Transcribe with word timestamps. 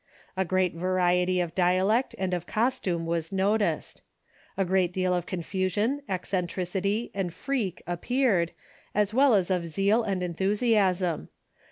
A 0.35 0.45
great 0.45 0.73
variety 0.73 1.39
of 1.41 1.53
dialect 1.53 2.15
and 2.17 2.33
of 2.33 2.47
costume 2.47 3.05
was 3.05 3.31
noticed. 3.31 4.01
A 4.57 4.65
great 4.65 4.91
deal 4.91 5.13
of 5.13 5.27
confu 5.27 5.69
sion, 5.69 6.01
eccentricity, 6.09 7.11
and 7.13 7.31
freak 7.31 7.83
appeared, 7.85 8.51
as 8.95 9.13
well 9.13 9.35
as 9.35 9.51
of 9.51 9.67
zeal 9.67 10.01
and 10.01 10.23
enthusiasm. 10.23 11.29